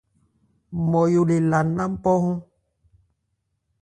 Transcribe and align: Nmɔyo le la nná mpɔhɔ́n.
Nmɔyo 0.81 1.21
le 1.29 1.35
la 1.51 1.59
nná 1.67 1.83
mpɔhɔ́n. 1.93 2.37